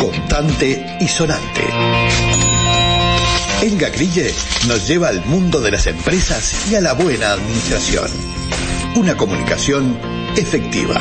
Contante 0.00 0.98
y 1.00 1.08
sonante. 1.08 1.62
Elga 3.62 3.88
Grille 3.88 4.32
nos 4.68 4.86
lleva 4.86 5.08
al 5.08 5.24
mundo 5.24 5.60
de 5.60 5.72
las 5.72 5.86
empresas 5.88 6.70
y 6.70 6.76
a 6.76 6.80
la 6.80 6.92
buena 6.92 7.32
administración. 7.32 8.08
Una 8.94 9.16
comunicación 9.16 9.98
efectiva. 10.36 11.00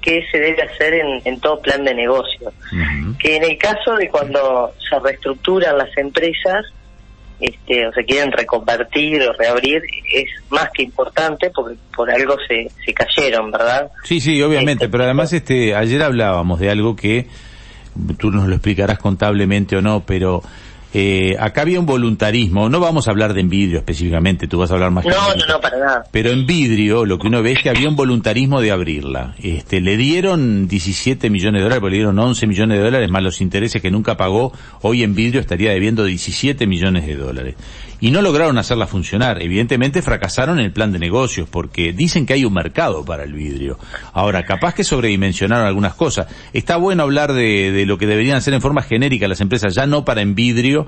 que 0.00 0.24
se 0.30 0.38
debe 0.38 0.62
hacer 0.62 0.94
en, 1.24 1.40
todo 1.40 1.60
plan 1.60 1.82
de 1.84 1.94
negocio. 1.94 2.52
Que 3.18 3.36
en 3.36 3.44
el 3.44 3.56
caso 3.56 3.96
de 3.96 4.08
cuando 4.08 4.74
se 4.88 4.98
reestructuran 4.98 5.78
las 5.78 5.96
empresas, 5.96 6.66
este, 7.40 7.86
o 7.86 7.92
se 7.92 8.04
quieren 8.04 8.30
reconvertir 8.30 9.22
o 9.22 9.32
reabrir, 9.32 9.82
es 10.12 10.28
más 10.50 10.68
que 10.74 10.82
importante 10.82 11.50
porque 11.50 11.76
por 11.96 12.10
algo 12.10 12.36
se, 12.46 12.70
se 12.84 12.92
cayeron, 12.92 13.50
¿verdad? 13.50 13.90
Sí, 14.04 14.20
sí, 14.20 14.40
obviamente, 14.42 14.84
este, 14.84 14.88
pero 14.88 15.04
además 15.04 15.32
este, 15.32 15.74
ayer 15.74 16.02
hablábamos 16.02 16.60
de 16.60 16.70
algo 16.70 16.94
que 16.94 17.26
tú 18.18 18.30
nos 18.30 18.48
lo 18.48 18.54
explicarás 18.54 18.98
contablemente 18.98 19.76
o 19.76 19.82
no, 19.82 20.04
pero 20.04 20.42
eh, 20.96 21.36
acá 21.40 21.62
había 21.62 21.80
un 21.80 21.86
voluntarismo, 21.86 22.68
no 22.68 22.78
vamos 22.78 23.08
a 23.08 23.10
hablar 23.10 23.34
de 23.34 23.40
en 23.40 23.48
vidrio 23.48 23.78
específicamente, 23.78 24.46
tú 24.46 24.58
vas 24.58 24.70
a 24.70 24.74
hablar 24.74 24.92
más. 24.92 25.04
No, 25.04 25.34
no, 25.34 25.46
no, 25.46 25.60
para 25.60 25.76
nada. 25.76 26.04
Pero 26.12 26.30
en 26.30 26.46
vidrio 26.46 27.04
lo 27.04 27.18
que 27.18 27.26
uno 27.26 27.42
ve 27.42 27.52
es 27.52 27.62
que 27.62 27.68
había 27.68 27.88
un 27.88 27.96
voluntarismo 27.96 28.60
de 28.60 28.70
abrirla. 28.70 29.34
Este, 29.42 29.80
le 29.80 29.96
dieron 29.96 30.68
17 30.68 31.30
millones 31.30 31.60
de 31.60 31.64
dólares, 31.64 31.82
le 31.90 31.96
dieron 31.96 32.16
11 32.16 32.46
millones 32.46 32.78
de 32.78 32.84
dólares 32.84 33.10
más 33.10 33.24
los 33.24 33.40
intereses 33.40 33.82
que 33.82 33.90
nunca 33.90 34.16
pagó, 34.16 34.52
hoy 34.82 35.02
en 35.02 35.16
vidrio 35.16 35.40
estaría 35.40 35.72
debiendo 35.72 36.04
17 36.04 36.66
millones 36.68 37.06
de 37.06 37.16
dólares 37.16 37.56
y 38.04 38.10
no 38.10 38.20
lograron 38.20 38.58
hacerla 38.58 38.86
funcionar. 38.86 39.42
Evidentemente 39.42 40.02
fracasaron 40.02 40.58
en 40.58 40.66
el 40.66 40.72
plan 40.72 40.92
de 40.92 40.98
negocios 40.98 41.48
porque 41.48 41.94
dicen 41.94 42.26
que 42.26 42.34
hay 42.34 42.44
un 42.44 42.52
mercado 42.52 43.02
para 43.02 43.24
el 43.24 43.32
vidrio. 43.32 43.78
Ahora, 44.12 44.44
capaz 44.44 44.74
que 44.74 44.84
sobredimensionaron 44.84 45.66
algunas 45.66 45.94
cosas. 45.94 46.26
Está 46.52 46.76
bueno 46.76 47.02
hablar 47.02 47.32
de, 47.32 47.72
de 47.72 47.86
lo 47.86 47.96
que 47.96 48.06
deberían 48.06 48.36
hacer 48.36 48.52
en 48.52 48.60
forma 48.60 48.82
genérica 48.82 49.26
las 49.26 49.40
empresas, 49.40 49.74
ya 49.74 49.86
no 49.86 50.04
para 50.04 50.20
en 50.20 50.34
vidrio, 50.34 50.83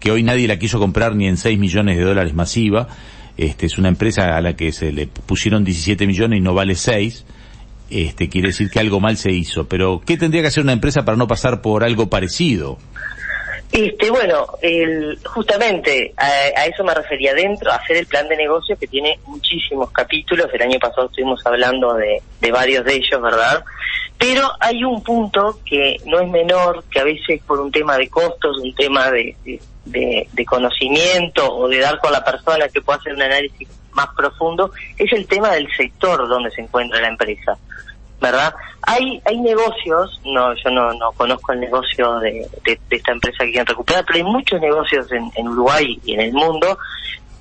que 0.00 0.10
hoy 0.10 0.22
nadie 0.22 0.48
la 0.48 0.58
quiso 0.58 0.78
comprar 0.78 1.14
ni 1.16 1.26
en 1.26 1.36
6 1.36 1.58
millones 1.58 1.96
de 1.96 2.04
dólares 2.04 2.34
masiva. 2.34 2.88
Este 3.36 3.66
es 3.66 3.78
una 3.78 3.88
empresa 3.88 4.36
a 4.36 4.40
la 4.40 4.56
que 4.56 4.72
se 4.72 4.92
le 4.92 5.06
pusieron 5.06 5.64
17 5.64 6.06
millones 6.06 6.38
y 6.38 6.42
no 6.42 6.54
vale 6.54 6.74
6. 6.74 7.24
Este 7.90 8.28
quiere 8.28 8.48
decir 8.48 8.70
que 8.70 8.80
algo 8.80 9.00
mal 9.00 9.16
se 9.16 9.32
hizo. 9.32 9.68
Pero, 9.68 10.02
¿qué 10.04 10.16
tendría 10.16 10.42
que 10.42 10.48
hacer 10.48 10.62
una 10.62 10.72
empresa 10.72 11.04
para 11.04 11.16
no 11.16 11.28
pasar 11.28 11.60
por 11.60 11.84
algo 11.84 12.08
parecido? 12.08 12.78
Este, 13.72 14.10
bueno, 14.10 14.46
el, 14.62 15.18
justamente 15.24 16.14
a, 16.16 16.66
eso 16.66 16.84
me 16.84 16.94
refería 16.94 17.34
dentro, 17.34 17.70
a 17.70 17.76
hacer 17.76 17.96
el 17.96 18.06
plan 18.06 18.28
de 18.28 18.36
negocio 18.36 18.76
que 18.78 18.86
tiene 18.86 19.18
muchísimos 19.26 19.90
capítulos. 19.90 20.48
El 20.52 20.62
año 20.62 20.78
pasado 20.78 21.06
estuvimos 21.06 21.44
hablando 21.44 21.94
de, 21.94 22.22
varios 22.50 22.84
de 22.84 22.94
ellos, 22.94 23.20
¿verdad? 23.20 23.64
Pero 24.18 24.48
hay 24.60 24.82
un 24.84 25.02
punto 25.02 25.58
que 25.64 25.96
no 26.06 26.20
es 26.20 26.28
menor, 26.28 26.84
que 26.90 27.00
a 27.00 27.04
veces 27.04 27.42
por 27.46 27.60
un 27.60 27.70
tema 27.70 27.98
de 27.98 28.08
costos, 28.08 28.58
un 28.58 28.74
tema 28.74 29.10
de, 29.10 29.36
de, 29.84 30.44
conocimiento 30.46 31.54
o 31.54 31.68
de 31.68 31.80
dar 31.80 31.98
con 31.98 32.12
la 32.12 32.24
persona 32.24 32.68
que 32.68 32.80
pueda 32.80 32.98
hacer 32.98 33.14
un 33.14 33.22
análisis 33.22 33.68
más 33.92 34.08
profundo, 34.16 34.70
es 34.96 35.12
el 35.12 35.26
tema 35.26 35.50
del 35.50 35.68
sector 35.76 36.28
donde 36.28 36.50
se 36.50 36.62
encuentra 36.62 37.00
la 37.00 37.08
empresa. 37.08 37.58
¿Verdad? 38.20 38.54
Hay 38.82 39.20
hay 39.24 39.40
negocios, 39.40 40.20
no 40.24 40.54
yo 40.54 40.70
no, 40.70 40.92
no 40.94 41.12
conozco 41.12 41.52
el 41.52 41.60
negocio 41.60 42.18
de, 42.20 42.46
de, 42.64 42.78
esta 42.90 43.12
empresa 43.12 43.44
que 43.44 43.50
quieren 43.50 43.66
recuperar, 43.66 44.04
pero 44.06 44.18
hay 44.18 44.32
muchos 44.32 44.60
negocios 44.60 45.06
en, 45.12 45.48
Uruguay 45.48 45.98
y 46.04 46.14
en 46.14 46.20
el 46.20 46.32
mundo 46.32 46.78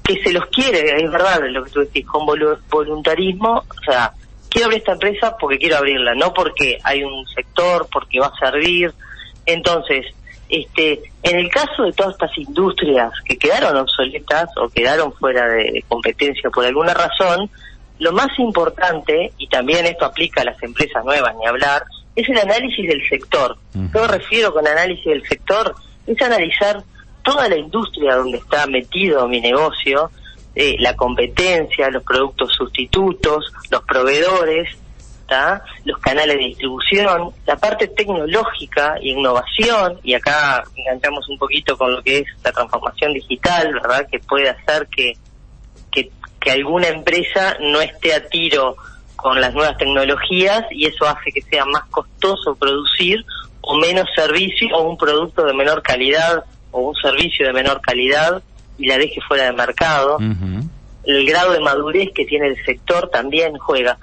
que 0.04 0.22
se 0.24 0.32
los 0.32 0.46
quiere, 0.48 1.04
es 1.04 1.12
verdad 1.12 1.40
lo 1.50 1.64
que 1.64 1.72
tú 1.72 1.80
decís, 1.80 2.06
con 2.06 2.26
voluntarismo, 2.70 3.58
o 3.58 3.84
sea, 3.84 4.12
quiero 4.50 4.68
abrir 4.68 4.80
esta 4.80 4.94
empresa 4.94 5.36
porque 5.38 5.58
quiero 5.58 5.78
abrirla, 5.78 6.14
no 6.16 6.34
porque 6.34 6.78
hay 6.84 7.04
un 7.04 7.26
sector, 7.28 7.88
porque 7.92 8.20
va 8.20 8.28
a 8.28 8.40
servir. 8.40 8.94
Entonces, 9.46 10.06
este, 10.48 11.02
en 11.24 11.40
el 11.40 11.50
caso 11.50 11.84
de 11.84 11.92
todas 11.92 12.14
estas 12.14 12.38
industrias 12.38 13.12
que 13.26 13.38
quedaron 13.38 13.76
obsoletas 13.78 14.48
o 14.58 14.70
quedaron 14.70 15.12
fuera 15.14 15.48
de 15.48 15.84
competencia 15.88 16.50
por 16.52 16.66
alguna 16.66 16.94
razón, 16.94 17.50
lo 18.00 18.12
más 18.12 18.28
importante, 18.38 19.32
y 19.38 19.48
también 19.48 19.86
esto 19.86 20.06
aplica 20.06 20.42
a 20.42 20.46
las 20.46 20.62
empresas 20.62 21.04
nuevas, 21.06 21.36
ni 21.36 21.46
hablar, 21.46 21.84
es 22.16 22.28
el 22.30 22.38
análisis 22.38 22.88
del 22.88 23.08
sector. 23.08 23.58
¿Qué 23.72 24.00
me 24.00 24.08
refiero 24.08 24.54
con 24.54 24.68
análisis 24.68 25.06
del 25.06 25.28
sector? 25.28 25.76
Es 26.08 26.22
analizar 26.22 26.84
toda 27.24 27.50
la 27.50 27.58
industria 27.58 28.16
donde 28.16 28.38
está 28.38 28.68
metido 28.68 29.28
mi 29.28 29.42
negocio, 29.42 30.12
eh, 30.56 30.76
la 30.80 30.96
competencia, 30.96 31.90
los 31.90 32.04
productos 32.04 32.54
sustitutos, 32.54 33.52
los 33.70 33.84
proveedores, 33.84 34.70
los 35.86 36.00
canales 36.00 36.38
de 36.38 36.44
distribución, 36.44 37.32
la 37.46 37.56
parte 37.56 37.88
tecnológica 37.88 38.96
y 39.02 39.12
innovación, 39.12 40.00
y 40.04 40.14
acá 40.14 40.64
enganchamos 40.76 41.28
un 41.30 41.38
poquito 41.38 41.78
con 41.78 41.94
lo 41.94 42.02
que 42.04 42.20
es 42.20 42.26
la 42.44 42.52
transformación 42.52 43.14
digital, 43.14 43.74
¿verdad? 43.74 44.08
Que 44.10 44.20
puede 44.20 44.50
hacer 44.50 44.88
que 44.88 45.14
que 46.46 46.52
alguna 46.52 46.88
empresa 46.88 47.58
no 47.60 47.82
esté 47.82 48.14
a 48.14 48.30
tiro 48.30 48.78
con 49.16 49.42
las 49.42 49.54
nuevas 49.54 49.78
tecnologías 49.78 50.66
y 50.70 50.86
eso 50.86 51.08
hace 51.08 51.32
que 51.32 51.42
sea 51.42 51.66
más 51.66 51.84
costoso 51.86 52.56
producir 52.56 53.26
o 53.62 53.76
menos 53.78 54.06
servicio 54.16 54.68
o 54.78 54.84
un 54.88 54.96
producto 54.96 55.44
de 55.44 55.54
menor 55.54 55.82
calidad 55.82 56.46
o 56.70 56.90
un 56.90 56.96
servicio 56.96 57.48
de 57.48 57.54
menor 57.54 57.82
calidad 57.82 58.44
y 58.78 58.86
la 58.86 59.00
deje 59.00 59.20
fuera 59.28 59.46
de 59.46 59.54
mercado. 59.54 60.20
El 61.04 61.26
grado 61.26 61.54
de 61.54 61.60
madurez 61.62 62.10
que 62.14 62.26
tiene 62.26 62.50
el 62.50 62.64
sector 62.64 63.10
también 63.10 63.58
juega. 63.58 63.98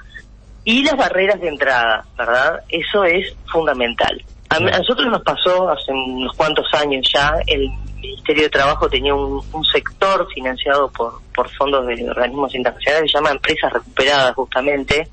Y 0.64 0.82
las 0.82 0.96
barreras 0.96 1.40
de 1.40 1.48
entrada, 1.48 2.04
¿verdad? 2.18 2.60
Eso 2.68 3.04
es 3.04 3.36
fundamental. 3.52 4.20
A, 4.48 4.58
nosotros 4.58 5.06
nos 5.08 5.22
pasó 5.22 5.70
hace 5.70 5.92
unos 5.92 6.36
cuantos 6.36 6.66
años 6.74 7.08
ya 7.12 7.34
el 7.46 7.68
Ministerio 8.02 8.42
de 8.42 8.50
Trabajo 8.50 8.88
tenía 8.88 9.14
un, 9.14 9.64
sector 9.64 10.28
financiado 10.34 10.90
por, 10.90 11.20
fondos 11.56 11.86
de 11.86 12.10
organismos 12.10 12.54
internacionales 12.54 13.10
se 13.10 13.16
llama 13.16 13.30
Empresas 13.30 13.72
Recuperadas, 13.72 14.34
justamente, 14.34 15.08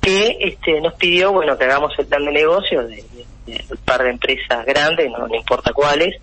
que 0.00 0.36
este, 0.40 0.80
nos 0.80 0.94
pidió, 0.94 1.32
bueno, 1.32 1.56
que 1.56 1.64
hagamos 1.64 1.92
el 1.98 2.06
plan 2.06 2.24
de 2.24 2.32
negocio 2.32 2.86
de, 2.86 3.04
un 3.46 3.76
par 3.84 4.02
de 4.02 4.10
empresas 4.10 4.64
grandes, 4.64 5.10
no, 5.10 5.32
importa 5.34 5.72
cuáles, 5.72 6.16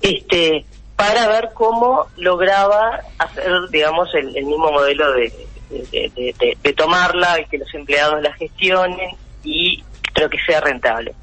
este, 0.00 0.64
para 0.96 1.28
ver 1.28 1.50
cómo 1.52 2.06
lograba 2.16 3.00
hacer, 3.18 3.50
digamos, 3.70 4.08
el, 4.14 4.32
mismo 4.32 4.70
modelo 4.70 5.12
de, 5.12 5.32
de, 6.62 6.72
tomarla 6.74 7.40
y 7.40 7.46
que 7.46 7.58
los 7.58 7.74
empleados 7.74 8.22
la 8.22 8.32
gestionen 8.34 9.10
y 9.42 9.82
pero 10.14 10.28
que 10.28 10.38
sea 10.46 10.60
rentable. 10.60 11.14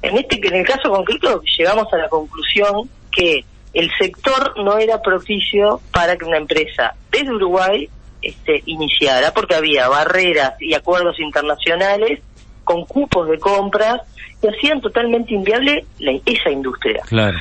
En 0.00 0.16
este 0.16 0.40
en 0.46 0.54
el 0.54 0.66
caso 0.66 0.90
concreto 0.90 1.42
llegamos 1.58 1.92
a 1.92 1.96
la 1.96 2.08
conclusión 2.08 2.88
que 3.12 3.44
el 3.74 3.90
sector 3.98 4.54
no 4.62 4.78
era 4.78 5.00
propicio 5.00 5.80
para 5.92 6.16
que 6.16 6.24
una 6.24 6.38
empresa 6.38 6.94
desde 7.10 7.32
Uruguay 7.32 7.88
este, 8.20 8.62
iniciara, 8.66 9.32
porque 9.32 9.54
había 9.54 9.88
barreras 9.88 10.54
y 10.60 10.74
acuerdos 10.74 11.18
internacionales 11.20 12.20
con 12.64 12.84
cupos 12.84 13.28
de 13.28 13.38
compras 13.38 14.00
que 14.40 14.48
hacían 14.48 14.80
totalmente 14.80 15.34
inviable 15.34 15.84
esa 16.26 16.50
industria. 16.50 17.02
Claro. 17.08 17.38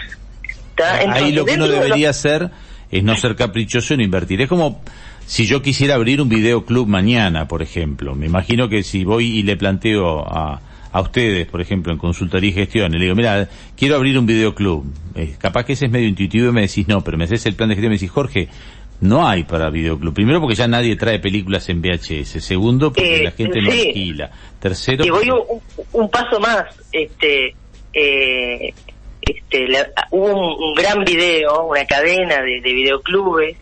Ahí 1.10 1.32
lo 1.32 1.46
que 1.46 1.56
uno 1.56 1.68
debería 1.68 2.10
hacer 2.10 2.50
es 2.90 3.04
no 3.04 3.16
ser 3.16 3.36
caprichoso 3.36 3.96
no 3.96 4.04
invertir. 4.04 4.42
Es 4.42 4.50
como 4.50 4.82
si 5.26 5.46
yo 5.46 5.62
quisiera 5.62 5.96
abrir 5.96 6.22
un 6.22 6.30
videoclub 6.30 6.88
mañana, 6.88 7.48
por 7.48 7.62
ejemplo. 7.62 8.16
Me 8.16 8.26
imagino 8.26 8.68
que 8.68 8.84
si 8.84 9.04
voy 9.04 9.40
y 9.40 9.44
le 9.44 9.56
planteo 9.58 10.26
a, 10.28 10.60
a 10.92 11.02
ustedes, 11.02 11.48
por 11.48 11.62
ejemplo, 11.62 11.94
en 11.94 12.00
consultoría 12.00 12.50
y 12.50 12.54
gestión, 12.54 12.94
y 12.94 12.98
le 12.98 13.06
digo, 13.06 13.16
mira, 13.16 13.48
quiero 13.78 13.96
abrir 13.96 14.18
un 14.18 14.26
videoclub. 14.26 14.86
Eh, 15.16 15.36
capaz 15.38 15.66
que 15.66 15.74
ese 15.74 15.86
es 15.86 15.92
medio 15.92 16.08
intuitivo 16.08 16.50
y 16.50 16.52
me 16.52 16.62
decís 16.62 16.88
no, 16.88 17.02
pero 17.02 17.18
me 17.18 17.24
haces 17.24 17.46
el 17.46 17.56
plan 17.56 17.70
de 17.70 17.76
gestión 17.76 17.92
y 17.92 17.96
me 17.96 18.00
decís, 18.00 18.12
Jorge, 18.12 18.50
no 19.02 19.28
hay 19.28 19.44
para 19.44 19.70
videoclub. 19.70 20.14
Primero 20.14 20.40
porque 20.40 20.56
ya 20.56 20.68
nadie 20.68 20.96
trae 20.96 21.20
películas 21.20 21.68
en 21.70 21.82
VHS. 21.82 22.44
Segundo 22.44 22.94
porque 22.94 23.22
eh, 23.22 23.24
la 23.24 23.32
gente 23.32 23.62
no 23.62 23.72
alquila. 23.72 24.32
Tercero. 24.60 25.04
Y 25.04 25.10
voy 25.10 25.30
un, 25.94 26.10
paso 26.10 26.40
más. 26.40 26.66
Este, 26.92 27.56
eh, 27.94 28.74
este, 29.22 29.68
hubo 30.12 30.56
un, 30.56 30.74
gran 30.76 31.04
video, 31.04 31.66
una 31.66 31.86
cadena 31.86 32.42
de, 32.42 32.60
videoclubes 32.62 33.58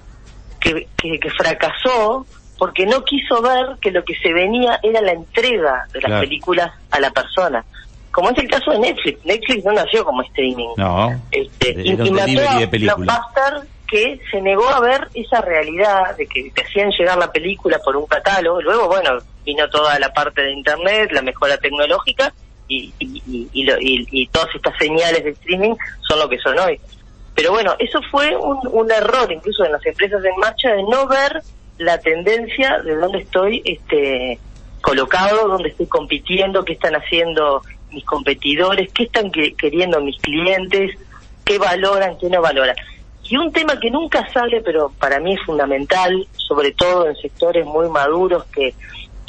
que, 0.60 0.88
que, 0.98 1.30
fracasó 1.30 2.26
porque 2.60 2.86
no 2.86 3.04
quiso 3.06 3.42
ver 3.42 3.78
que 3.82 3.90
lo 3.90 4.04
que 4.04 4.14
se 4.16 4.34
venía 4.34 4.80
era 4.84 5.02
la 5.02 5.14
entrega 5.14 5.88
de 5.94 6.02
las 6.02 6.20
películas 6.20 6.72
a 6.92 7.00
la 7.00 7.10
persona. 7.10 7.64
Como 8.12 8.30
es 8.32 8.38
el 8.38 8.50
caso 8.50 8.72
de 8.72 8.80
Netflix. 8.80 9.26
Netflix 9.26 9.64
no 9.64 9.72
nació 9.72 10.04
como 10.04 10.22
streaming. 10.24 10.68
No. 10.76 11.10
Este, 11.32 11.76
y, 11.82 11.96
mató 12.12 12.50
a 12.50 12.66
Blockbuster 12.66 13.68
que 13.88 14.20
se 14.30 14.42
negó 14.42 14.68
a 14.68 14.82
ver 14.82 15.08
esa 15.14 15.42
realidad 15.42 16.16
de 16.18 16.28
que 16.28 16.52
te 16.54 16.62
hacían 16.62 16.92
llegar 16.92 17.18
la 17.18 17.32
película 17.32 17.80
por 17.80 17.96
un 17.96 18.06
catálogo. 18.06 18.62
Luego, 18.62 18.88
bueno, 18.88 19.12
vino 19.46 19.68
toda 19.70 19.98
la 19.98 20.14
parte 20.14 20.42
de 20.42 20.52
Internet, 20.52 21.12
la 21.14 21.22
mejora 21.22 21.58
tecnológica 21.58 22.34
y, 22.68 22.94
y, 23.00 24.28
todas 24.28 24.54
estas 24.54 24.78
señales 24.78 25.24
de 25.24 25.32
streaming 25.32 25.76
son 26.08 26.20
lo 26.20 26.30
que 26.30 26.38
son 26.40 26.60
hoy. 26.60 26.80
Pero 27.36 27.52
bueno, 27.52 27.74
eso 27.80 28.00
fue 28.12 28.36
un, 28.36 28.92
error 28.92 29.32
incluso 29.32 29.64
en 29.64 29.72
las 29.72 29.86
empresas 29.86 30.24
en 30.24 30.38
marcha 30.40 30.74
de 30.74 30.84
no 30.84 31.08
ver 31.08 31.42
la 31.80 32.00
tendencia 32.00 32.80
de 32.80 32.96
dónde 32.96 33.20
estoy 33.20 33.62
este 33.66 34.40
colocado, 34.82 35.48
dónde 35.48 35.70
estoy 35.70 35.88
compitiendo, 35.88 36.64
qué 36.64 36.74
están 36.74 36.94
haciendo 36.94 37.62
mis 37.92 38.06
competidores, 38.06 38.92
qué 38.94 39.04
están 39.04 39.32
queriendo 39.32 40.00
mis 40.00 40.18
clientes, 40.22 40.96
qué 41.44 41.58
valoran, 41.58 42.18
qué 42.20 42.30
no 42.30 42.42
valoran. 42.42 42.76
Y 43.24 43.38
un 43.38 43.52
tema 43.52 43.80
que 43.80 43.90
nunca 43.90 44.28
sale, 44.32 44.62
pero 44.62 44.92
para 45.00 45.20
mí 45.20 45.34
es 45.34 45.42
fundamental, 45.46 46.28
sobre 46.34 46.72
todo 46.72 47.08
en 47.08 47.16
sectores 47.16 47.66
muy 47.66 47.90
maduros 47.90 48.46
que 48.46 48.74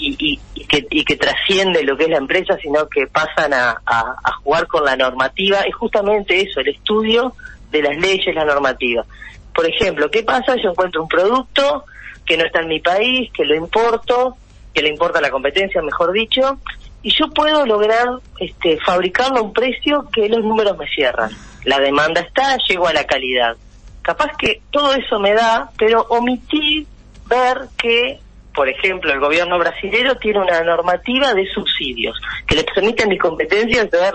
y, 0.00 0.38
que, 0.66 0.86
y 0.90 1.04
que 1.04 1.16
trasciende 1.16 1.82
lo 1.84 1.96
que 1.96 2.04
es 2.04 2.10
la 2.10 2.16
empresa, 2.16 2.56
sino 2.62 2.88
que 2.88 3.06
pasan 3.06 3.52
a, 3.52 3.80
jugar 4.42 4.66
con 4.66 4.84
la 4.84 4.96
normativa, 4.96 5.60
es 5.60 5.74
justamente 5.74 6.40
eso, 6.40 6.60
el 6.60 6.68
estudio 6.68 7.34
de 7.70 7.82
las 7.82 7.96
leyes, 7.98 8.34
la 8.34 8.44
normativa. 8.44 9.04
Por 9.54 9.66
ejemplo, 9.66 10.10
¿qué 10.10 10.22
pasa? 10.22 10.56
Yo 10.56 10.70
encuentro 10.70 11.02
un 11.02 11.08
producto 11.08 11.84
que 12.24 12.36
no 12.36 12.44
está 12.44 12.60
en 12.60 12.68
mi 12.68 12.80
país, 12.80 13.30
que 13.32 13.44
lo 13.44 13.54
importo, 13.54 14.36
que 14.72 14.82
le 14.82 14.88
importa 14.88 15.20
la 15.20 15.30
competencia, 15.30 15.82
mejor 15.82 16.12
dicho, 16.12 16.58
y 17.02 17.10
yo 17.10 17.28
puedo 17.30 17.66
lograr 17.66 18.06
este, 18.38 18.78
fabricarlo 18.78 19.38
a 19.38 19.42
un 19.42 19.52
precio 19.52 20.08
que 20.12 20.28
los 20.28 20.44
números 20.44 20.76
me 20.78 20.86
cierran. 20.88 21.30
La 21.64 21.78
demanda 21.78 22.20
está, 22.20 22.56
llego 22.68 22.86
a 22.86 22.92
la 22.92 23.04
calidad 23.04 23.56
capaz 24.02 24.36
que 24.36 24.62
todo 24.70 24.94
eso 24.94 25.18
me 25.18 25.32
da, 25.34 25.70
pero 25.78 26.02
omití 26.08 26.86
ver 27.26 27.68
que, 27.76 28.18
por 28.54 28.68
ejemplo, 28.68 29.12
el 29.12 29.20
gobierno 29.20 29.58
brasilero 29.58 30.16
tiene 30.16 30.40
una 30.40 30.62
normativa 30.62 31.34
de 31.34 31.46
subsidios 31.46 32.18
que 32.46 32.56
le 32.56 32.64
permite 32.64 33.04
a 33.04 33.06
mis 33.06 33.20
competencias 33.20 33.90
ser 33.90 34.14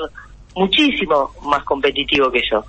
muchísimo 0.56 1.32
más 1.44 1.64
competitivo 1.64 2.32
que 2.32 2.42
yo. 2.50 2.64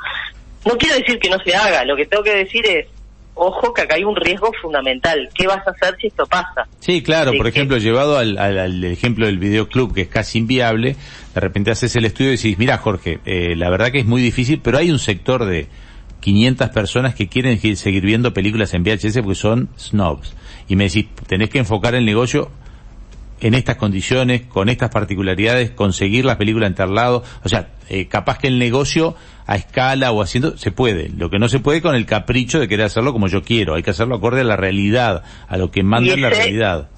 No 0.67 0.77
quiero 0.77 0.97
decir 0.97 1.19
que 1.19 1.31
no 1.31 1.39
se 1.45 1.55
haga, 1.55 1.85
lo 1.85 1.97
que 1.97 2.07
tengo 2.07 2.25
que 2.25 2.35
decir 2.35 2.67
es, 2.67 2.87
ojo 3.35 3.73
que 3.73 3.83
acá 3.83 3.95
hay 3.95 4.05
un 4.05 4.17
riesgo 4.17 4.51
fundamental. 4.61 5.29
¿Qué 5.35 5.47
vas 5.47 5.67
a 5.67 5.71
hacer 5.71 5.97
si 6.01 6.09
esto 6.09 6.27
pasa? 6.27 6.67
Sí, 6.81 7.03
claro, 7.03 7.33
por 7.37 7.47
ejemplo, 7.47 7.79
llevado 7.79 8.19
al, 8.19 8.37
al, 8.37 8.83
ejemplo 8.85 9.27
del 9.27 9.39
videoclub, 9.39 9.95
que 9.95 10.03
es 10.03 10.09
casi 10.09 10.39
inviable, 10.39 10.97
de 11.35 11.41
repente 11.41 11.71
haces 11.71 11.95
el 11.97 12.05
estudio 12.05 12.33
y 12.33 12.37
decís, 12.37 12.59
mira 12.59 12.79
Jorge, 12.79 13.21
eh, 13.25 13.55
la 13.55 13.71
verdad 13.71 13.93
que 13.93 14.01
es 14.01 14.07
muy 14.07 14.21
difícil, 14.21 14.61
pero 14.63 14.79
hay 14.79 14.91
un 14.91 14.99
sector 14.99 15.45
de 15.45 15.69
500 16.21 16.71
personas 16.71 17.15
que 17.15 17.29
quieren 17.29 17.59
seguir 17.77 18.05
viendo 18.05 18.35
películas 18.35 18.75
en 18.75 18.83
VHS 18.83 19.19
porque 19.19 19.35
son 19.37 19.69
snobs. 19.79 20.35
Y 20.67 20.75
me 20.75 20.85
decís, 20.85 21.07
tenés 21.29 21.51
que 21.51 21.59
enfocar 21.59 21.95
el 21.95 22.05
negocio 22.05 22.51
en 23.41 23.55
estas 23.55 23.77
condiciones, 23.77 24.43
con 24.43 24.69
estas 24.69 24.91
particularidades, 24.91 25.71
conseguir 25.71 26.25
las 26.25 26.37
películas 26.37 26.69
en 26.69 26.75
tal 26.75 26.95
lado. 26.95 27.23
O 27.45 27.49
sea, 27.49 27.69
eh, 27.89 28.09
capaz 28.09 28.39
que 28.39 28.49
el 28.49 28.59
negocio 28.59 29.15
a 29.47 29.57
escala 29.57 30.11
o 30.13 30.23
haciendo, 30.23 30.57
se 30.57 30.73
puede. 30.73 31.09
Lo 31.11 31.31
que 31.31 31.39
no 31.39 31.49
se 31.49 31.61
puede 31.61 31.81
con 31.81 31.95
el 31.95 32.07
capricho 32.07 32.59
de 32.59 32.69
querer 32.69 32.87
hacerlo 32.87 33.13
como 33.13 33.29
yo 33.29 33.43
quiero. 33.43 33.75
Hay 33.75 33.83
que 33.83 33.91
hacerlo 33.91 34.17
acorde 34.17 34.41
a 34.41 34.45
la 34.45 34.57
realidad, 34.57 35.23
a 35.49 35.57
lo 35.57 35.71
que 35.71 35.83
manda 35.83 36.17
la 36.17 36.31
realidad. 36.31 36.89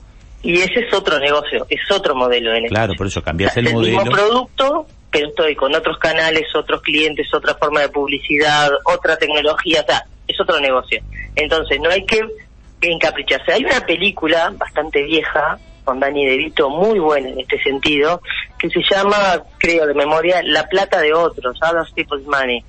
Y 0.43 0.55
ese 0.55 0.81
es 0.81 0.94
otro 0.94 1.19
negocio, 1.19 1.67
es 1.69 1.81
otro 1.90 2.14
modelo 2.14 2.50
de 2.50 2.61
negocio. 2.61 2.75
Claro, 2.75 2.94
por 2.96 3.08
eso 3.08 3.23
cambias 3.23 3.56
el, 3.56 3.73
modelo. 3.73 3.99
mismo 3.99 4.05
producto, 4.05 4.87
pero 5.11 5.29
estoy 5.29 5.56
con 5.56 5.75
otros 5.75 5.99
canales, 5.99 6.44
otros 6.55 6.81
clientes, 6.82 7.26
otra 7.34 7.55
forma 7.56 7.81
de 7.81 7.88
publicidad, 7.88 8.70
otra 8.84 9.17
tecnología, 9.17 9.81
o 9.82 9.87
sea, 9.87 10.05
es 10.26 10.41
otro 10.41 10.61
negocio. 10.61 11.02
Entonces, 11.34 11.81
no 11.81 11.91
hay 11.91 12.05
que 12.05 12.20
encapricharse. 12.81 13.52
Hay 13.52 13.64
una 13.64 13.84
película 13.84 14.52
bastante 14.56 15.02
vieja, 15.02 15.58
con 15.88 16.00
Dani 16.00 16.26
De 16.26 16.37
Vito, 16.37 16.69
muy 16.69 16.99
buena 16.99 17.31
en 17.31 17.40
este 17.40 17.58
sentido, 17.62 18.20
que 18.58 18.69
se 18.69 18.82
llama, 18.90 19.43
creo 19.56 19.87
de 19.87 19.94
memoria, 19.94 20.43
La 20.44 20.69
plata 20.69 21.00
de 21.00 21.14
otros, 21.14 21.58
Other 21.62 21.87
People's 21.94 22.26
Money, 22.26 22.62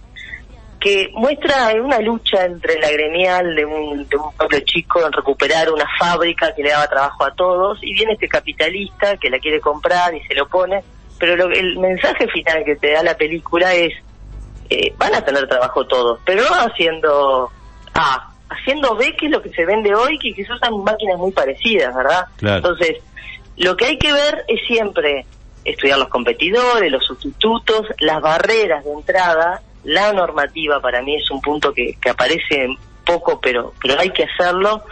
que 0.80 1.12
muestra 1.14 1.74
una 1.84 2.00
lucha 2.00 2.46
entre 2.46 2.80
la 2.80 2.90
gremial 2.90 3.54
de 3.56 3.66
un, 3.66 4.08
de 4.08 4.16
un 4.16 4.32
pueblo 4.38 4.58
chico 4.62 5.06
en 5.06 5.12
recuperar 5.12 5.70
una 5.70 5.86
fábrica 6.00 6.56
que 6.56 6.64
le 6.64 6.70
daba 6.70 6.88
trabajo 6.88 7.26
a 7.26 7.36
todos, 7.36 7.78
y 7.82 7.94
viene 7.94 8.14
este 8.14 8.30
capitalista 8.30 9.18
que 9.18 9.30
la 9.30 9.40
quiere 9.40 9.60
comprar 9.60 10.16
y 10.16 10.22
se 10.22 10.34
lo 10.34 10.48
pone, 10.48 10.82
pero 11.20 11.36
lo, 11.36 11.52
el 11.52 11.78
mensaje 11.78 12.26
final 12.30 12.64
que 12.64 12.78
te 12.78 12.94
da 12.94 13.04
la 13.04 13.18
película 13.18 13.74
es, 13.74 13.92
eh, 14.70 14.94
van 14.98 15.14
a 15.14 15.26
tener 15.26 15.46
trabajo 15.50 15.86
todos, 15.86 16.22
pero 16.26 16.42
no 16.44 16.56
haciendo 16.56 17.52
A, 17.96 18.32
haciendo 18.50 18.96
B, 18.96 19.14
que 19.18 19.26
es 19.26 19.32
lo 19.34 19.42
que 19.42 19.50
se 19.50 19.66
vende 19.66 19.94
hoy, 19.94 20.18
que, 20.20 20.34
se 20.34 20.52
usan 20.54 20.84
máquinas 20.84 21.18
muy 21.18 21.32
parecidas, 21.32 21.94
¿verdad? 21.94 22.26
Entonces, 22.42 22.98
lo 23.60 23.78
que 23.78 23.86
hay 23.86 23.98
que 23.98 24.12
ver 24.12 24.46
es 24.48 24.62
siempre 24.68 25.26
estudiar 25.64 26.00
los 26.00 26.10
competidores, 26.10 26.92
los 26.92 27.06
sustitutos, 27.06 27.86
las 28.00 28.22
barreras 28.22 28.84
de 28.84 28.92
entrada, 28.92 29.62
la 29.84 30.14
normativa 30.14 30.80
para 30.80 31.02
mí 31.02 31.16
es 31.16 31.30
un 31.30 31.42
punto 31.42 31.74
que, 31.74 31.98
que 32.02 32.10
aparece 32.10 32.68
poco, 33.06 33.40
pero, 33.40 33.74
pero 33.82 34.00
hay 34.00 34.12
que 34.12 34.24
hacerlo. 34.24 34.84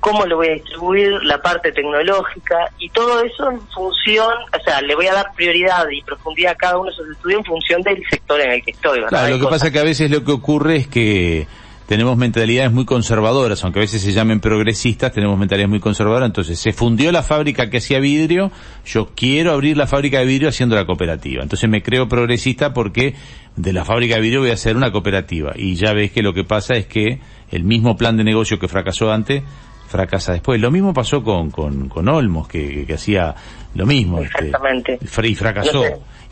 Cómo 0.00 0.24
lo 0.24 0.36
voy 0.36 0.48
a 0.48 0.52
distribuir, 0.54 1.12
la 1.24 1.42
parte 1.42 1.72
tecnológica 1.72 2.70
y 2.78 2.88
todo 2.88 3.22
eso 3.22 3.50
en 3.50 3.60
función, 3.68 4.32
o 4.58 4.64
sea, 4.64 4.80
le 4.80 4.94
voy 4.94 5.06
a 5.06 5.12
dar 5.12 5.34
prioridad 5.34 5.86
y 5.90 6.00
profundidad 6.02 6.52
a 6.52 6.54
cada 6.56 6.78
uno 6.78 6.86
de 6.86 6.92
esos 6.92 7.10
estudios 7.10 7.40
en 7.40 7.44
función 7.44 7.82
del 7.82 8.02
sector 8.08 8.40
en 8.40 8.50
el 8.52 8.62
que 8.62 8.70
estoy. 8.70 9.04
Claro, 9.04 9.36
lo 9.36 9.44
que 9.44 9.50
pasa 9.50 9.66
es 9.66 9.72
que 9.74 9.78
a 9.78 9.84
veces 9.84 10.10
lo 10.10 10.24
que 10.24 10.32
ocurre 10.32 10.76
es 10.76 10.88
que 10.88 11.46
tenemos 11.90 12.16
mentalidades 12.16 12.70
muy 12.70 12.84
conservadoras, 12.84 13.64
aunque 13.64 13.80
a 13.80 13.82
veces 13.82 14.00
se 14.00 14.12
llamen 14.12 14.38
progresistas, 14.38 15.10
tenemos 15.10 15.36
mentalidades 15.36 15.70
muy 15.70 15.80
conservadoras, 15.80 16.28
entonces 16.28 16.56
se 16.56 16.72
fundió 16.72 17.10
la 17.10 17.24
fábrica 17.24 17.68
que 17.68 17.78
hacía 17.78 17.98
vidrio, 17.98 18.52
yo 18.86 19.08
quiero 19.16 19.50
abrir 19.50 19.76
la 19.76 19.88
fábrica 19.88 20.20
de 20.20 20.24
vidrio 20.24 20.50
haciendo 20.50 20.76
la 20.76 20.86
cooperativa, 20.86 21.42
entonces 21.42 21.68
me 21.68 21.82
creo 21.82 22.06
progresista 22.06 22.72
porque 22.72 23.16
de 23.56 23.72
la 23.72 23.84
fábrica 23.84 24.14
de 24.14 24.20
vidrio 24.20 24.38
voy 24.42 24.50
a 24.50 24.54
hacer 24.54 24.76
una 24.76 24.92
cooperativa, 24.92 25.50
y 25.56 25.74
ya 25.74 25.92
ves 25.92 26.12
que 26.12 26.22
lo 26.22 26.32
que 26.32 26.44
pasa 26.44 26.76
es 26.76 26.86
que 26.86 27.18
el 27.50 27.64
mismo 27.64 27.96
plan 27.96 28.16
de 28.16 28.22
negocio 28.22 28.60
que 28.60 28.68
fracasó 28.68 29.10
antes, 29.10 29.42
fracasa 29.88 30.34
después. 30.34 30.60
Lo 30.60 30.70
mismo 30.70 30.94
pasó 30.94 31.24
con, 31.24 31.50
con, 31.50 31.88
con 31.88 32.08
Olmos, 32.08 32.46
que, 32.46 32.86
que, 32.86 32.94
hacía 32.94 33.34
lo 33.74 33.84
mismo. 33.84 34.20
Este, 34.20 34.44
Exactamente. 34.46 34.98
y 35.24 35.34
fracasó. 35.34 35.82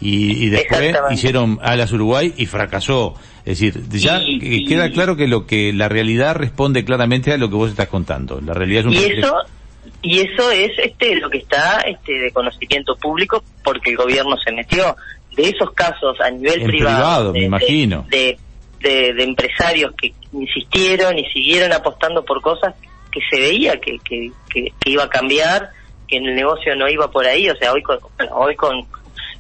Y, 0.00 0.45
y, 0.45 0.49
después 0.49 0.95
hicieron 1.11 1.59
Alas 1.61 1.93
Uruguay 1.93 2.33
y 2.37 2.47
fracasó. 2.47 3.14
Es 3.45 3.59
decir, 3.59 3.88
ya 3.88 4.21
queda 4.69 4.90
claro 4.90 5.17
que 5.17 5.26
lo 5.26 5.47
que 5.47 5.73
la 5.73 5.88
realidad 5.88 6.37
responde 6.37 6.85
claramente 6.85 7.33
a 7.33 7.38
lo 7.38 7.49
que 7.49 7.57
vos 7.57 7.71
estás 7.71 7.88
contando. 7.88 8.40
La 8.40 8.55
realidad 8.55 8.81
es 8.81 8.87
un 8.87 8.93
y 8.93 9.19
eso 9.19 9.35
y 10.02 10.19
eso 10.21 10.50
es 10.52 10.71
este 10.78 11.17
lo 11.17 11.28
que 11.28 11.38
está 11.38 11.81
este 11.81 12.12
de 12.12 12.31
conocimiento 12.31 12.95
público 12.97 13.43
porque 13.64 13.90
el 13.90 13.97
gobierno 13.97 14.37
se 14.37 14.52
metió 14.52 14.95
de 15.35 15.49
esos 15.49 15.73
casos 15.73 16.21
a 16.21 16.31
nivel 16.31 16.62
privado, 16.64 17.33
me 17.33 17.45
imagino 17.45 18.07
de, 18.09 18.38
de, 18.81 19.14
de, 19.14 19.25
empresarios 19.25 19.93
que 20.00 20.12
insistieron 20.33 21.19
y 21.19 21.25
siguieron 21.31 21.73
apostando 21.73 22.25
por 22.25 22.40
cosas 22.40 22.75
que 23.11 23.21
se 23.31 23.40
veía 23.40 23.81
que, 23.81 23.99
que, 24.00 24.31
que, 24.50 24.73
iba 24.85 25.05
a 25.05 25.09
cambiar, 25.09 25.71
que 26.07 26.17
en 26.17 26.26
el 26.26 26.35
negocio 26.35 26.75
no 26.76 26.88
iba 26.88 27.11
por 27.11 27.25
ahí, 27.26 27.49
o 27.49 27.57
sea, 27.57 27.73
hoy 27.73 27.83
con, 27.83 27.99
hoy 28.33 28.55
con, 28.57 28.87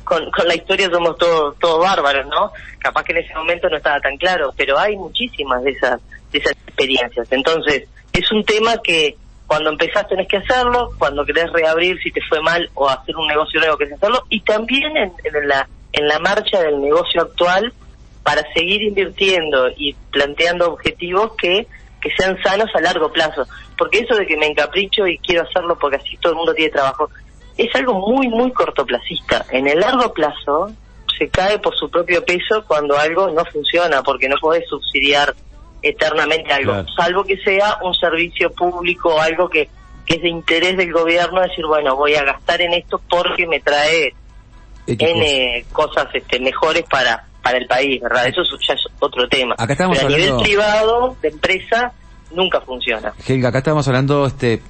con, 0.08 0.30
la 0.46 0.54
historia 0.54 0.90
somos 0.90 1.16
todos 1.18 1.58
todos 1.58 1.80
bárbaros, 1.80 2.26
¿no? 2.26 2.52
Capaz 2.78 3.04
que 3.04 3.12
en 3.12 3.18
ese 3.18 3.34
momento 3.34 3.68
no 3.68 3.76
estaba 3.76 4.00
tan 4.00 4.16
claro, 4.16 4.52
pero 4.56 4.78
hay 4.78 4.96
muchísimas 4.96 5.62
de 5.62 5.72
esas 5.72 6.00
de 6.32 6.38
esas 6.38 6.52
experiencias. 6.52 7.30
Entonces, 7.30 7.88
es 8.12 8.32
un 8.32 8.44
tema 8.44 8.76
que 8.82 9.16
cuando 9.46 9.70
empezás 9.70 10.08
tenés 10.08 10.28
que 10.28 10.38
hacerlo, 10.38 10.90
cuando 10.98 11.24
querés 11.24 11.50
reabrir 11.52 11.98
si 12.02 12.10
te 12.10 12.20
fue 12.28 12.40
mal 12.40 12.68
o 12.74 12.88
hacer 12.88 13.16
un 13.16 13.26
negocio 13.26 13.60
nuevo 13.60 13.76
querés 13.76 13.94
hacerlo, 13.94 14.24
y 14.28 14.40
también 14.40 14.96
en, 14.96 15.48
la, 15.48 15.68
en 15.92 16.08
la 16.08 16.18
marcha 16.18 16.60
del 16.60 16.80
negocio 16.80 17.22
actual 17.22 17.72
para 18.22 18.42
seguir 18.52 18.82
invirtiendo 18.82 19.68
y 19.76 19.94
planteando 20.10 20.72
objetivos 20.72 21.32
que 21.38 21.66
sean 22.18 22.40
sanos 22.42 22.68
a 22.74 22.80
largo 22.80 23.10
plazo. 23.12 23.46
Porque 23.76 24.00
eso 24.00 24.16
de 24.16 24.26
que 24.26 24.36
me 24.36 24.46
encapricho 24.46 25.06
y 25.06 25.18
quiero 25.18 25.42
hacerlo 25.42 25.78
porque 25.78 25.96
así 25.96 26.16
todo 26.18 26.32
el 26.32 26.38
mundo 26.38 26.54
tiene 26.54 26.70
trabajo, 26.70 27.08
es 27.58 27.74
algo 27.74 27.94
muy, 27.94 28.28
muy 28.28 28.52
cortoplacista. 28.52 29.44
En 29.50 29.66
el 29.66 29.80
largo 29.80 30.14
plazo 30.14 30.70
se 31.18 31.28
cae 31.28 31.58
por 31.58 31.76
su 31.76 31.90
propio 31.90 32.24
peso 32.24 32.64
cuando 32.66 32.96
algo 32.96 33.28
no 33.30 33.44
funciona, 33.46 34.02
porque 34.02 34.28
no 34.28 34.36
podés 34.40 34.66
subsidiar 34.68 35.34
eternamente 35.82 36.52
algo, 36.52 36.74
salvo 36.96 37.24
que 37.24 37.36
sea 37.38 37.78
un 37.82 37.94
servicio 37.94 38.50
público 38.50 39.20
algo 39.20 39.48
que, 39.48 39.68
que 40.06 40.14
es 40.14 40.22
de 40.22 40.28
interés 40.28 40.76
del 40.76 40.92
gobierno, 40.92 41.40
decir, 41.40 41.64
bueno, 41.66 41.96
voy 41.96 42.14
a 42.14 42.24
gastar 42.24 42.60
en 42.60 42.72
esto 42.72 43.00
porque 43.08 43.46
me 43.46 43.60
trae 43.60 44.14
N 44.86 45.64
cosas 45.72 46.06
este, 46.14 46.40
mejores 46.40 46.84
para, 46.88 47.26
para 47.42 47.58
el 47.58 47.66
país, 47.66 48.00
¿verdad? 48.00 48.26
Eso 48.28 48.42
ya 48.66 48.74
es 48.74 48.84
otro 49.00 49.28
tema. 49.28 49.54
Acá 49.58 49.72
estamos 49.72 49.98
Pero 49.98 50.14
a 50.14 50.16
nivel 50.16 50.36
privado, 50.42 51.16
de 51.20 51.28
empresa, 51.28 51.92
nunca 52.32 52.60
funciona. 52.60 53.12
Helga, 53.26 53.48
acá 53.50 53.58
estamos 53.58 53.86
hablando 53.88 54.26
este, 54.26 54.62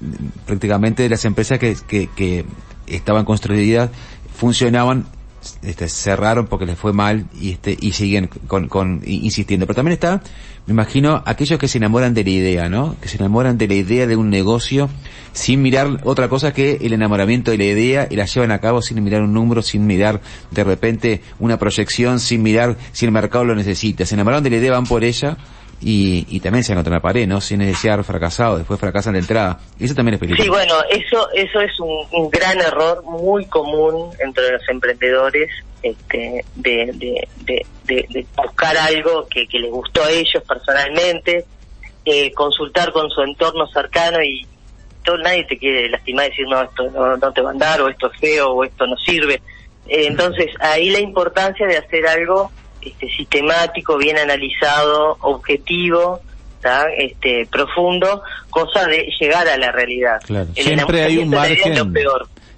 prácticamente 0.47 1.05
de 1.05 1.11
las 1.11 1.25
empresas 1.25 1.59
que, 1.59 1.77
que, 1.87 2.09
que 2.15 2.45
estaban 2.91 3.25
construidas, 3.25 3.91
funcionaban 4.35 5.07
este, 5.63 5.89
cerraron 5.89 6.47
porque 6.47 6.67
les 6.67 6.79
fue 6.79 6.93
mal 6.93 7.27
y 7.41 7.53
este 7.53 7.77
y 7.81 7.93
siguen 7.93 8.29
con, 8.47 8.69
con 8.69 9.03
insistiendo. 9.05 9.67
Pero 9.67 9.77
también 9.77 9.95
está, 9.95 10.21
me 10.67 10.73
imagino, 10.73 11.23
aquellos 11.25 11.59
que 11.59 11.69
se 11.69 11.79
enamoran 11.79 12.15
de 12.15 12.25
la 12.25 12.31
idea, 12.31 12.69
¿no? 12.69 12.97
Que 13.01 13.09
se 13.09 13.19
enamoran 13.19 13.57
de 13.57 13.69
la 13.69 13.75
idea 13.75 14.07
de 14.07 14.17
un 14.17 14.31
negocio 14.31 14.89
sin 15.33 15.63
mirar 15.63 16.01
otra 16.05 16.29
cosa 16.29 16.53
que 16.53 16.79
el 16.83 16.93
enamoramiento 16.93 17.51
de 17.51 17.59
la 17.59 17.65
idea 17.65 18.09
y 18.11 18.17
la 18.17 18.27
llevan 18.27 18.51
a 18.51 18.59
cabo 18.61 18.83
sin 18.83 19.03
mirar 19.03 19.23
un 19.23 19.33
número, 19.33 19.63
sin 19.63 19.87
mirar 19.87 20.21
de 20.51 20.65
repente 20.65 21.23
una 21.39 21.59
proyección, 21.59 22.21
sin 22.21 22.43
mirar 22.43 22.77
si 22.93 23.07
el 23.07 23.13
mercado 23.13 23.45
lo 23.45 23.55
necesita. 23.55 24.05
Se 24.05 24.15
enamoran 24.15 24.43
de 24.43 24.51
la 24.51 24.57
idea, 24.57 24.73
van 24.73 24.87
por 24.87 25.05
ella 25.05 25.37
y, 25.81 26.27
y 26.29 26.41
también 26.41 26.65
se 26.65 26.73
en 26.73 26.91
la 26.91 27.01
pared, 27.01 27.27
¿no? 27.27 27.41
Sin 27.41 27.61
desear 27.61 28.03
fracasado, 28.03 28.59
después 28.59 28.81
fracasan 28.81 29.13
de 29.13 29.21
entrada. 29.21 29.61
Eso 29.79 29.95
también 29.95 30.15
es 30.15 30.21
peligroso. 30.21 30.43
Sí, 30.43 30.49
bueno, 30.49 30.75
eso, 30.91 31.29
eso 31.33 31.61
es 31.61 31.79
un, 31.79 32.31
gran 32.31 32.61
error 32.61 33.03
muy 33.05 33.47
común 33.47 34.11
entre 34.19 34.53
los 34.53 34.69
emprendedores, 34.69 35.51
este, 35.83 36.45
de, 36.57 37.27
de, 37.45 37.67
de, 37.85 38.27
buscar 38.37 38.77
algo 38.77 39.27
que, 39.29 39.47
que, 39.47 39.61
les 39.61 39.71
gustó 39.71 40.03
a 40.03 40.11
ellos 40.11 40.43
personalmente, 40.47 41.45
eh, 42.05 42.33
consultar 42.33 42.93
con 42.93 43.09
su 43.11 43.23
entorno 43.23 43.67
cercano 43.69 44.21
y 44.21 44.47
todo, 45.05 45.19
nadie 45.19 45.45
te 45.45 45.59
quiere 45.59 45.89
lastimar 45.89 46.27
y 46.27 46.31
decir, 46.31 46.47
no, 46.49 46.61
esto 46.61 46.91
no, 46.91 47.33
te 47.33 47.41
va 47.41 47.51
a 47.51 47.53
andar, 47.53 47.81
o 47.81 47.89
esto 47.89 48.11
es 48.13 48.21
feo, 48.21 48.51
o 48.51 48.65
esto 48.65 48.87
no 48.87 48.97
sirve. 48.97 49.35
Eh, 49.87 50.07
entonces, 50.07 50.49
ahí 50.61 50.91
la 50.91 51.01
importancia 51.01 51.67
de 51.67 51.77
hacer 51.77 52.07
algo 52.07 52.51
este, 52.83 53.09
sistemático, 53.11 53.97
bien 53.97 54.19
analizado, 54.19 55.17
objetivo, 55.21 56.21
este, 56.97 57.47
profundo, 57.51 58.23
cosa 58.51 58.87
de 58.87 59.09
llegar 59.21 59.47
a 59.49 59.57
la 59.57 59.73
realidad. 59.73 60.21
Siempre 60.55 61.05
hay 61.05 61.19
un 61.19 61.31
margen. 61.31 61.95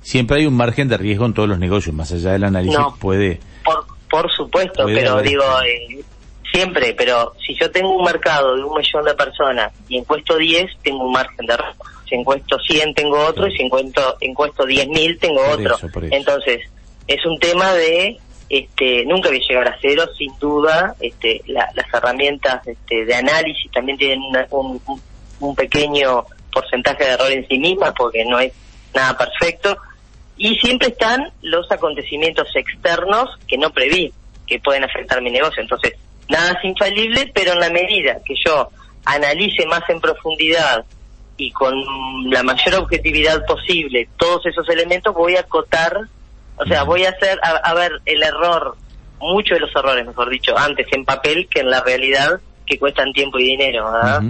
Siempre 0.03 0.39
hay 0.39 0.47
un 0.47 0.55
margen 0.55 0.89
de 0.89 0.97
riesgo 0.97 1.27
en 1.27 1.35
todos 1.35 1.49
los 1.49 1.59
negocios, 1.59 1.95
más 1.95 2.11
allá 2.13 2.33
del 2.33 2.45
análisis 2.45 2.79
puede. 2.99 3.39
Por, 3.63 3.85
por 4.09 4.33
supuesto, 4.33 4.87
pero 4.87 5.21
digo, 5.21 5.45
eh, 5.67 6.03
siempre, 6.51 6.95
pero 6.95 7.35
si 7.47 7.55
yo 7.55 7.71
tengo 7.71 7.95
un 7.97 8.05
mercado 8.05 8.57
de 8.57 8.65
un 8.65 8.77
millón 8.77 9.05
de 9.05 9.15
personas 9.15 9.73
y 9.89 9.99
encuesto 9.99 10.37
10, 10.37 10.71
tengo 10.83 11.05
un 11.05 11.13
margen 11.13 11.47
de 11.47 11.57
riesgo. 11.57 11.85
Si 12.09 12.15
encuesto 12.17 12.59
100, 12.59 12.95
tengo 12.95 13.25
otro, 13.25 13.47
y 13.47 13.57
si 13.57 13.63
encuesto, 13.63 14.17
encuesto 14.21 14.65
10.000, 14.65 15.21
tengo 15.21 15.43
otro. 15.49 15.77
Entonces, 16.11 16.61
es 17.07 17.25
un 17.25 17.39
tema 17.39 17.73
de 17.75 18.19
este, 18.51 19.05
nunca 19.07 19.29
voy 19.29 19.39
a 19.39 19.49
llegar 19.49 19.69
a 19.69 19.79
cero, 19.81 20.03
sin 20.19 20.37
duda, 20.41 20.97
este, 20.99 21.41
las 21.47 21.95
herramientas 21.95 22.67
este, 22.67 23.05
de 23.05 23.15
análisis 23.15 23.71
también 23.71 23.97
tienen 23.97 24.21
un, 24.51 24.83
un, 25.39 25.55
pequeño 25.55 26.25
porcentaje 26.53 27.05
de 27.05 27.11
error 27.11 27.31
en 27.31 27.47
sí 27.47 27.59
mismas, 27.61 27.93
porque 27.97 28.25
no 28.25 28.41
es 28.41 28.53
nada 28.93 29.17
perfecto, 29.17 29.79
y 30.37 30.57
siempre 30.57 30.89
están 30.89 31.31
los 31.43 31.71
acontecimientos 31.71 32.49
externos 32.57 33.39
que 33.47 33.57
no 33.57 33.71
preví, 33.71 34.13
que 34.49 34.59
pueden 34.59 34.83
afectar 34.83 35.23
mi 35.23 35.31
negocio. 35.31 35.63
Entonces, 35.63 35.95
nada 36.29 36.59
es 36.59 36.65
infalible, 36.65 37.31
pero 37.33 37.53
en 37.53 37.61
la 37.61 37.71
medida 37.71 38.19
que 38.25 38.35
yo 38.45 38.69
analice 39.05 39.65
más 39.67 39.89
en 39.89 40.01
profundidad 40.01 40.85
y 41.37 41.53
con 41.53 41.73
la 42.29 42.43
mayor 42.43 42.75
objetividad 42.81 43.47
posible 43.47 44.09
todos 44.19 44.45
esos 44.47 44.69
elementos, 44.71 45.15
voy 45.15 45.37
a 45.37 45.41
acotar 45.41 45.97
o 46.63 46.67
sea, 46.67 46.85
voy 46.85 47.05
a 47.05 47.11
hacer, 47.11 47.39
a, 47.43 47.75
ver, 47.75 47.93
el 48.05 48.23
error, 48.23 48.77
muchos 49.19 49.57
de 49.57 49.61
los 49.61 49.75
errores, 49.75 50.07
mejor 50.07 50.31
dicho, 50.31 50.57
antes 50.57 50.87
en 50.93 51.05
papel 51.05 51.49
que 51.51 51.59
en 51.61 51.71
la 51.71 51.83
realidad, 51.83 52.41
que 52.67 52.79
cuestan 52.79 53.13
tiempo 53.13 53.39
y 53.39 53.45
dinero. 53.45 53.91
¿verdad? 53.91 54.23